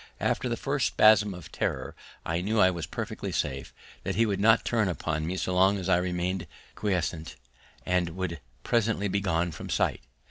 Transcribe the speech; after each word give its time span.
After 0.19 0.49
the 0.49 0.57
first 0.57 0.87
spasm 0.87 1.35
of 1.35 1.51
terror 1.51 1.95
I 2.25 2.41
knew 2.41 2.59
I 2.59 2.71
was 2.71 2.87
perfectly 2.87 3.31
safe, 3.31 3.71
that 4.01 4.15
he 4.15 4.25
would 4.25 4.39
not 4.39 4.65
turn 4.65 4.87
upon 4.89 5.27
me 5.27 5.37
so 5.37 5.53
long 5.53 5.77
as 5.77 5.89
I 5.89 5.97
remained 5.97 6.47
quiescent, 6.73 7.35
and 7.85 8.09
would 8.15 8.39
presently 8.63 9.09
be 9.09 9.19
gone 9.19 9.51
from 9.51 9.69
sight. 9.69 10.01